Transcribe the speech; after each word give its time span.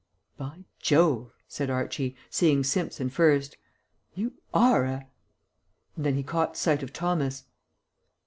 "By 0.35 0.65
Jove!" 0.79 1.31
said 1.47 1.69
Archie, 1.69 2.15
seeing 2.31 2.63
Simpson 2.63 3.11
first, 3.11 3.55
"you 4.15 4.33
are 4.51 4.83
a" 4.83 5.05
and 5.95 6.03
then 6.07 6.15
he 6.15 6.23
caught 6.23 6.57
sight 6.57 6.81
of 6.81 6.91
Thomas. 6.91 7.43